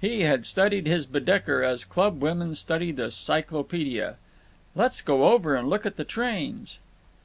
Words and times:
He 0.00 0.20
had 0.20 0.46
studied 0.46 0.86
his 0.86 1.06
Baedeker 1.06 1.64
as 1.64 1.82
club 1.82 2.22
women 2.22 2.54
study 2.54 2.92
the 2.92 3.10
cyclopedia. 3.10 4.14
"Let's 4.76 5.00
go 5.00 5.30
over 5.32 5.56
and 5.56 5.68
look 5.68 5.84
at 5.84 5.96
the 5.96 6.04
trains." 6.04 6.78